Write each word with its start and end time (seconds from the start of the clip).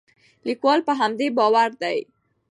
لیکوال 0.47 0.79
پر 0.87 0.93
همدې 1.01 1.27
باور 1.37 1.69
دی. 1.81 1.97